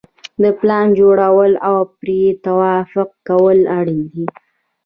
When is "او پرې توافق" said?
1.67-3.09